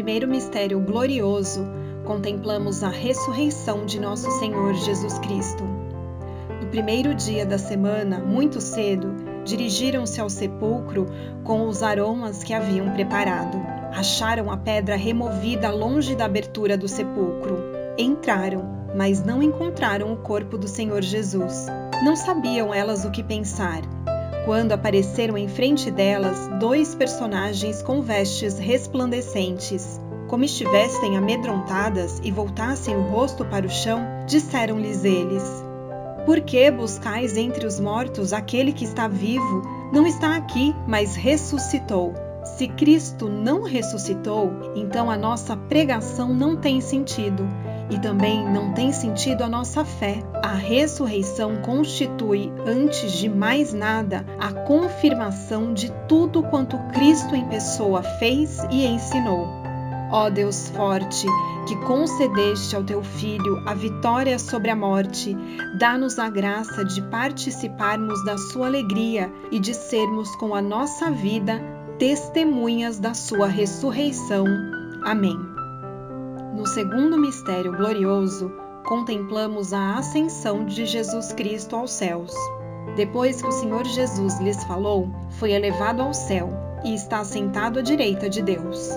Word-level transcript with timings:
primeiro 0.00 0.26
mistério 0.26 0.80
glorioso, 0.80 1.62
contemplamos 2.06 2.82
a 2.82 2.88
ressurreição 2.88 3.84
de 3.84 4.00
nosso 4.00 4.30
Senhor 4.38 4.72
Jesus 4.72 5.18
Cristo. 5.18 5.62
No 6.58 6.68
primeiro 6.68 7.14
dia 7.14 7.44
da 7.44 7.58
semana, 7.58 8.18
muito 8.18 8.62
cedo, 8.62 9.14
dirigiram-se 9.44 10.18
ao 10.18 10.30
sepulcro 10.30 11.06
com 11.44 11.68
os 11.68 11.82
aromas 11.82 12.42
que 12.42 12.54
haviam 12.54 12.90
preparado. 12.94 13.58
Acharam 13.94 14.50
a 14.50 14.56
pedra 14.56 14.96
removida 14.96 15.70
longe 15.70 16.16
da 16.16 16.24
abertura 16.24 16.78
do 16.78 16.88
sepulcro. 16.88 17.58
Entraram, 17.98 18.86
mas 18.96 19.22
não 19.22 19.42
encontraram 19.42 20.14
o 20.14 20.16
corpo 20.16 20.56
do 20.56 20.66
Senhor 20.66 21.02
Jesus. 21.02 21.66
Não 22.02 22.16
sabiam 22.16 22.72
elas 22.72 23.04
o 23.04 23.10
que 23.10 23.22
pensar 23.22 23.82
quando 24.44 24.72
apareceram 24.72 25.36
em 25.36 25.48
frente 25.48 25.90
delas 25.90 26.48
dois 26.58 26.94
personagens 26.94 27.82
com 27.82 28.00
vestes 28.00 28.58
resplandecentes. 28.58 30.00
Como 30.28 30.44
estivessem 30.44 31.16
amedrontadas 31.16 32.20
e 32.22 32.30
voltassem 32.30 32.96
o 32.96 33.02
rosto 33.02 33.44
para 33.44 33.66
o 33.66 33.70
chão, 33.70 34.00
disseram-lhes 34.26 35.04
eles: 35.04 35.44
Por 36.24 36.40
que 36.40 36.70
buscais 36.70 37.36
entre 37.36 37.66
os 37.66 37.80
mortos 37.80 38.32
aquele 38.32 38.72
que 38.72 38.84
está 38.84 39.08
vivo? 39.08 39.62
Não 39.92 40.06
está 40.06 40.36
aqui, 40.36 40.74
mas 40.86 41.16
ressuscitou. 41.16 42.14
Se 42.44 42.68
Cristo 42.68 43.28
não 43.28 43.62
ressuscitou, 43.62 44.50
então 44.74 45.10
a 45.10 45.16
nossa 45.16 45.56
pregação 45.56 46.32
não 46.32 46.56
tem 46.56 46.80
sentido 46.80 47.46
e 47.90 47.98
também 47.98 48.48
não 48.48 48.72
tem 48.72 48.92
sentido 48.92 49.42
a 49.42 49.48
nossa 49.48 49.84
fé. 49.84 50.22
A 50.42 50.54
ressurreição 50.54 51.56
constitui, 51.56 52.52
antes 52.66 53.12
de 53.12 53.28
mais 53.28 53.72
nada, 53.72 54.24
a 54.38 54.52
confirmação 54.52 55.74
de 55.74 55.92
tudo 56.08 56.42
quanto 56.42 56.78
Cristo 56.92 57.34
em 57.34 57.46
pessoa 57.46 58.02
fez 58.02 58.58
e 58.70 58.86
ensinou. 58.86 59.60
Ó 60.12 60.28
Deus 60.28 60.68
forte, 60.70 61.26
que 61.68 61.76
concedeste 61.86 62.74
ao 62.74 62.82
teu 62.82 63.02
Filho 63.02 63.62
a 63.66 63.74
vitória 63.74 64.38
sobre 64.38 64.70
a 64.70 64.76
morte, 64.76 65.36
dá-nos 65.78 66.18
a 66.18 66.28
graça 66.28 66.84
de 66.84 67.00
participarmos 67.02 68.24
da 68.24 68.36
sua 68.36 68.66
alegria 68.66 69.32
e 69.52 69.60
de 69.60 69.72
sermos 69.72 70.34
com 70.36 70.54
a 70.54 70.60
nossa 70.60 71.10
vida 71.10 71.60
testemunhas 71.98 72.98
da 72.98 73.14
sua 73.14 73.46
ressurreição. 73.46 74.46
Amém. 75.04 75.59
No 76.52 76.66
segundo 76.66 77.16
mistério 77.16 77.72
glorioso, 77.76 78.52
contemplamos 78.84 79.72
a 79.72 79.94
ascensão 79.94 80.64
de 80.64 80.84
Jesus 80.84 81.32
Cristo 81.32 81.76
aos 81.76 81.92
céus. 81.92 82.34
Depois 82.96 83.40
que 83.40 83.48
o 83.48 83.52
Senhor 83.52 83.84
Jesus 83.84 84.40
lhes 84.40 84.62
falou, 84.64 85.08
foi 85.38 85.52
elevado 85.52 86.02
ao 86.02 86.12
céu 86.12 86.50
e 86.84 86.92
está 86.92 87.22
sentado 87.24 87.78
à 87.78 87.82
direita 87.82 88.28
de 88.28 88.42
Deus. 88.42 88.90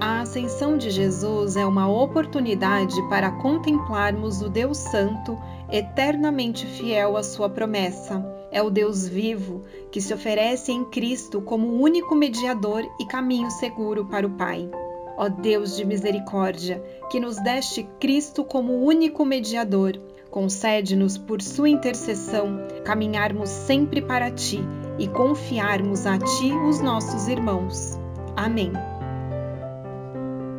A 0.00 0.20
ascensão 0.20 0.76
de 0.76 0.88
Jesus 0.90 1.56
é 1.56 1.66
uma 1.66 1.88
oportunidade 1.88 2.96
para 3.08 3.30
contemplarmos 3.30 4.40
o 4.40 4.48
Deus 4.48 4.78
Santo, 4.78 5.36
eternamente 5.70 6.64
fiel 6.64 7.16
à 7.16 7.24
sua 7.24 7.48
promessa. 7.48 8.24
É 8.52 8.62
o 8.62 8.70
Deus 8.70 9.08
vivo 9.08 9.62
que 9.90 10.00
se 10.00 10.14
oferece 10.14 10.70
em 10.70 10.84
Cristo 10.84 11.40
como 11.40 11.82
único 11.82 12.14
mediador 12.14 12.82
e 13.00 13.06
caminho 13.06 13.50
seguro 13.50 14.04
para 14.04 14.26
o 14.26 14.30
Pai. 14.30 14.70
Ó 15.16 15.28
Deus 15.28 15.76
de 15.76 15.84
misericórdia, 15.84 16.82
que 17.10 17.20
nos 17.20 17.36
deste 17.36 17.84
Cristo 18.00 18.44
como 18.44 18.84
único 18.84 19.24
mediador, 19.24 20.00
concede-nos 20.30 21.16
por 21.16 21.40
sua 21.40 21.68
intercessão 21.68 22.66
caminharmos 22.84 23.48
sempre 23.48 24.02
para 24.02 24.30
ti 24.30 24.60
e 24.98 25.06
confiarmos 25.06 26.06
a 26.06 26.18
ti 26.18 26.52
os 26.68 26.80
nossos 26.80 27.28
irmãos. 27.28 27.98
Amém. 28.36 28.72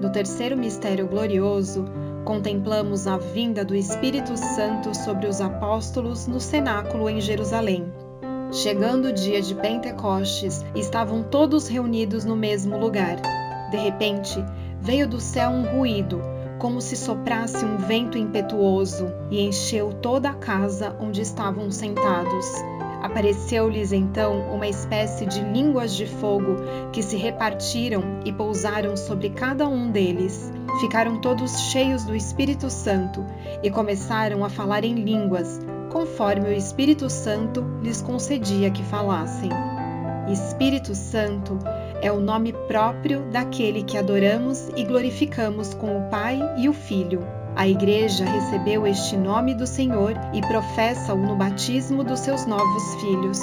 No 0.00 0.10
terceiro 0.10 0.56
mistério 0.56 1.06
glorioso, 1.06 1.84
contemplamos 2.24 3.06
a 3.06 3.18
vinda 3.18 3.64
do 3.64 3.74
Espírito 3.74 4.36
Santo 4.36 4.96
sobre 4.96 5.26
os 5.26 5.40
apóstolos 5.40 6.26
no 6.26 6.40
cenáculo 6.40 7.10
em 7.10 7.20
Jerusalém. 7.20 7.92
Chegando 8.50 9.08
o 9.08 9.12
dia 9.12 9.42
de 9.42 9.54
Pentecostes, 9.54 10.64
estavam 10.74 11.22
todos 11.22 11.68
reunidos 11.68 12.24
no 12.24 12.36
mesmo 12.36 12.78
lugar. 12.78 13.20
De 13.70 13.76
repente, 13.76 14.42
veio 14.80 15.06
do 15.06 15.20
céu 15.20 15.50
um 15.50 15.76
ruído, 15.76 16.20
como 16.58 16.80
se 16.80 16.96
soprasse 16.96 17.64
um 17.64 17.76
vento 17.76 18.18
impetuoso, 18.18 19.12
e 19.30 19.40
encheu 19.40 19.92
toda 19.92 20.30
a 20.30 20.34
casa 20.34 20.96
onde 21.00 21.20
estavam 21.20 21.70
sentados. 21.70 22.46
Apareceu-lhes 23.02 23.92
então 23.92 24.40
uma 24.52 24.66
espécie 24.66 25.24
de 25.24 25.40
línguas 25.40 25.94
de 25.94 26.04
fogo 26.04 26.56
que 26.92 27.02
se 27.02 27.16
repartiram 27.16 28.02
e 28.24 28.32
pousaram 28.32 28.96
sobre 28.96 29.30
cada 29.30 29.68
um 29.68 29.90
deles. 29.90 30.52
Ficaram 30.80 31.20
todos 31.20 31.70
cheios 31.70 32.04
do 32.04 32.16
Espírito 32.16 32.68
Santo 32.68 33.24
e 33.62 33.70
começaram 33.70 34.44
a 34.44 34.48
falar 34.48 34.84
em 34.84 34.94
línguas, 34.94 35.60
conforme 35.90 36.48
o 36.48 36.52
Espírito 36.52 37.08
Santo 37.08 37.64
lhes 37.82 38.02
concedia 38.02 38.70
que 38.70 38.82
falassem. 38.82 39.67
Espírito 40.32 40.94
Santo 40.94 41.58
é 42.02 42.12
o 42.12 42.20
nome 42.20 42.52
próprio 42.66 43.22
daquele 43.30 43.82
que 43.82 43.96
adoramos 43.96 44.68
e 44.76 44.84
glorificamos 44.84 45.74
com 45.74 45.98
o 45.98 46.10
Pai 46.10 46.38
e 46.58 46.68
o 46.68 46.72
Filho. 46.72 47.26
A 47.56 47.66
Igreja 47.66 48.24
recebeu 48.24 48.86
este 48.86 49.16
nome 49.16 49.54
do 49.54 49.66
Senhor 49.66 50.14
e 50.32 50.40
professa-o 50.42 51.16
no 51.16 51.34
batismo 51.34 52.04
dos 52.04 52.20
seus 52.20 52.46
novos 52.46 52.94
filhos. 53.00 53.40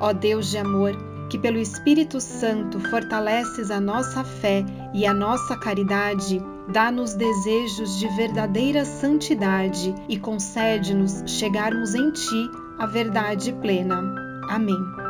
Ó 0.00 0.12
Deus 0.12 0.50
de 0.50 0.58
amor, 0.58 0.96
que 1.28 1.38
pelo 1.38 1.58
Espírito 1.58 2.20
Santo 2.20 2.80
fortaleces 2.80 3.70
a 3.70 3.80
nossa 3.80 4.24
fé 4.24 4.64
e 4.94 5.06
a 5.06 5.12
nossa 5.12 5.56
caridade, 5.56 6.42
dá-nos 6.72 7.14
desejos 7.14 7.98
de 7.98 8.08
verdadeira 8.16 8.84
santidade 8.84 9.94
e 10.08 10.18
concede-nos 10.18 11.22
chegarmos 11.26 11.94
em 11.94 12.10
Ti 12.10 12.50
à 12.78 12.86
verdade 12.86 13.52
plena. 13.52 14.02
Amém. 14.48 15.01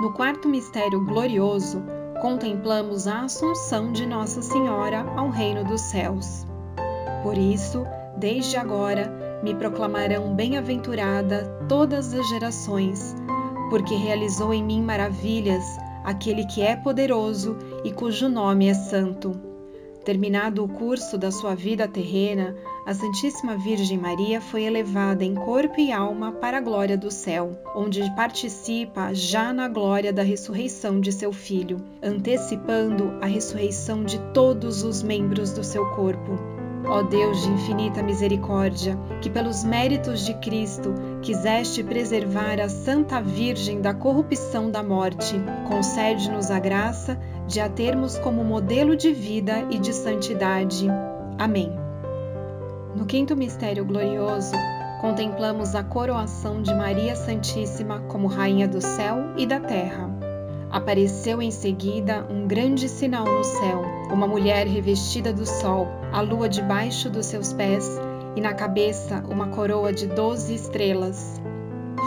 No 0.00 0.12
quarto 0.12 0.48
mistério 0.48 1.00
glorioso, 1.04 1.80
contemplamos 2.20 3.06
a 3.06 3.22
Assunção 3.22 3.92
de 3.92 4.04
Nossa 4.04 4.42
Senhora 4.42 5.04
ao 5.16 5.30
reino 5.30 5.64
dos 5.64 5.82
céus. 5.82 6.44
Por 7.22 7.38
isso, 7.38 7.86
desde 8.16 8.56
agora, 8.56 9.40
me 9.40 9.54
proclamarão 9.54 10.34
bem-aventurada 10.34 11.44
todas 11.68 12.12
as 12.12 12.28
gerações, 12.28 13.14
porque 13.70 13.94
realizou 13.94 14.52
em 14.52 14.64
mim 14.64 14.82
maravilhas 14.82 15.64
aquele 16.02 16.44
que 16.44 16.60
é 16.60 16.74
poderoso 16.74 17.56
e 17.84 17.92
cujo 17.92 18.28
nome 18.28 18.66
é 18.66 18.74
santo. 18.74 19.30
Terminado 20.04 20.64
o 20.64 20.68
curso 20.68 21.16
da 21.16 21.30
sua 21.30 21.54
vida 21.54 21.86
terrena, 21.86 22.56
a 22.86 22.92
Santíssima 22.92 23.56
Virgem 23.56 23.96
Maria 23.96 24.40
foi 24.40 24.64
elevada 24.64 25.24
em 25.24 25.34
corpo 25.34 25.80
e 25.80 25.90
alma 25.90 26.32
para 26.32 26.58
a 26.58 26.60
glória 26.60 26.98
do 26.98 27.10
céu, 27.10 27.58
onde 27.74 28.02
participa 28.14 29.14
já 29.14 29.54
na 29.54 29.68
glória 29.68 30.12
da 30.12 30.22
ressurreição 30.22 31.00
de 31.00 31.10
seu 31.10 31.32
Filho, 31.32 31.80
antecipando 32.02 33.16
a 33.22 33.26
ressurreição 33.26 34.04
de 34.04 34.18
todos 34.32 34.82
os 34.82 35.02
membros 35.02 35.52
do 35.52 35.64
seu 35.64 35.86
corpo. 35.92 36.32
Ó 36.86 37.02
Deus 37.02 37.42
de 37.42 37.50
infinita 37.50 38.02
misericórdia, 38.02 38.98
que 39.22 39.30
pelos 39.30 39.64
méritos 39.64 40.26
de 40.26 40.34
Cristo 40.34 40.92
quiseste 41.22 41.82
preservar 41.82 42.60
a 42.60 42.68
Santa 42.68 43.22
Virgem 43.22 43.80
da 43.80 43.94
corrupção 43.94 44.70
da 44.70 44.82
morte, 44.82 45.34
concede-nos 45.66 46.50
a 46.50 46.58
graça 46.58 47.18
de 47.46 47.60
a 47.60 47.68
termos 47.70 48.18
como 48.18 48.44
modelo 48.44 48.94
de 48.94 49.10
vida 49.10 49.66
e 49.70 49.78
de 49.78 49.94
santidade. 49.94 50.86
Amém. 51.38 51.83
No 52.94 53.06
quinto 53.06 53.34
mistério 53.34 53.84
glorioso, 53.84 54.54
contemplamos 55.00 55.74
a 55.74 55.82
coroação 55.82 56.62
de 56.62 56.72
Maria 56.72 57.16
Santíssima 57.16 57.98
como 58.06 58.28
Rainha 58.28 58.68
do 58.68 58.80
céu 58.80 59.32
e 59.36 59.44
da 59.44 59.58
terra. 59.58 60.08
Apareceu 60.70 61.42
em 61.42 61.50
seguida 61.50 62.24
um 62.30 62.46
grande 62.46 62.88
sinal 62.88 63.24
no 63.24 63.42
céu, 63.42 63.82
uma 64.12 64.28
mulher 64.28 64.68
revestida 64.68 65.32
do 65.32 65.44
sol, 65.44 65.88
a 66.12 66.20
lua 66.20 66.48
debaixo 66.48 67.10
dos 67.10 67.26
seus 67.26 67.52
pés 67.52 68.00
e 68.36 68.40
na 68.40 68.54
cabeça 68.54 69.24
uma 69.28 69.48
coroa 69.48 69.92
de 69.92 70.06
doze 70.06 70.54
estrelas. 70.54 71.42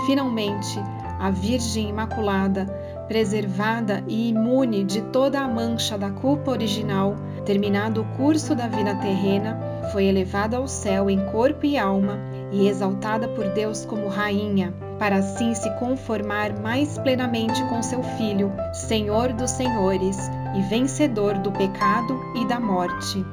Finalmente, 0.05 0.79
a 1.19 1.29
Virgem 1.31 1.89
Imaculada, 1.89 2.65
preservada 3.09 4.03
e 4.07 4.29
imune 4.29 4.85
de 4.85 5.01
toda 5.01 5.41
a 5.41 5.47
mancha 5.47 5.97
da 5.97 6.11
culpa 6.11 6.51
original, 6.51 7.15
terminado 7.47 8.01
o 8.01 8.17
curso 8.17 8.53
da 8.53 8.67
vida 8.67 8.93
terrena, 8.95 9.57
foi 9.93 10.03
elevada 10.03 10.57
ao 10.57 10.67
céu 10.67 11.09
em 11.09 11.25
corpo 11.27 11.65
e 11.65 11.77
alma 11.77 12.19
e 12.51 12.67
exaltada 12.67 13.25
por 13.29 13.47
Deus 13.53 13.85
como 13.85 14.09
rainha, 14.09 14.73
para 14.99 15.15
assim 15.15 15.55
se 15.55 15.69
conformar 15.79 16.59
mais 16.59 16.97
plenamente 16.97 17.63
com 17.69 17.81
seu 17.81 18.03
Filho, 18.03 18.51
Senhor 18.73 19.31
dos 19.31 19.51
Senhores 19.51 20.17
e 20.57 20.61
vencedor 20.63 21.37
do 21.37 21.49
pecado 21.53 22.19
e 22.35 22.45
da 22.45 22.59
morte. 22.59 23.25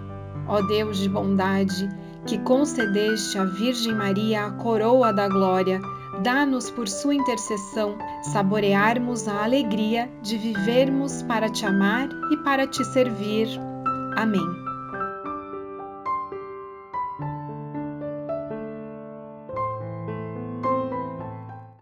Ó 0.47 0.63
Deus 0.63 0.99
de 0.99 1.09
bondade, 1.09 1.89
que 2.25 2.39
concedeste 2.39 3.37
à 3.37 3.45
Virgem 3.45 3.95
Maria 3.95 4.47
a 4.47 4.51
coroa 4.53 5.13
da 5.13 5.27
glória, 5.27 5.81
dá-nos 6.23 6.71
por 6.71 6.87
sua 6.87 7.17
intercessão 7.17 7.99
saborearmos 8.23 9.27
a 9.27 9.43
alegria 9.43 10.09
de 10.23 10.39
vivermos 10.39 11.21
para 11.23 11.49
te 11.49 11.67
amar 11.67 12.09
e 12.31 12.37
para 12.45 12.65
te 12.65 12.85
servir. 12.85 13.74
Amém. 14.17 14.74